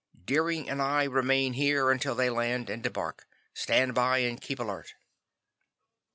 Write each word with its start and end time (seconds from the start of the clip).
"Deering 0.25 0.67
and 0.67 0.81
I 0.81 1.03
remain 1.03 1.53
here 1.53 1.91
until 1.91 2.15
they 2.15 2.31
land 2.31 2.71
and 2.71 2.81
debark. 2.81 3.27
Stand 3.53 3.93
by 3.93 4.17
and 4.17 4.41
keep 4.41 4.57
alert." 4.59 4.95